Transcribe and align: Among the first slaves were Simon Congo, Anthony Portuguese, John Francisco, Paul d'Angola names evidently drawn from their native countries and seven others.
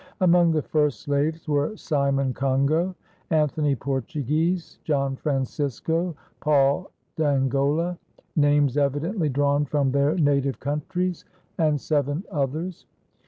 Among 0.19 0.49
the 0.49 0.63
first 0.63 1.01
slaves 1.01 1.47
were 1.47 1.77
Simon 1.77 2.33
Congo, 2.33 2.95
Anthony 3.29 3.75
Portuguese, 3.75 4.79
John 4.83 5.15
Francisco, 5.15 6.15
Paul 6.39 6.89
d'Angola 7.17 7.99
names 8.35 8.77
evidently 8.77 9.29
drawn 9.29 9.63
from 9.63 9.91
their 9.91 10.15
native 10.15 10.59
countries 10.59 11.23
and 11.59 11.79
seven 11.79 12.23
others. 12.31 12.87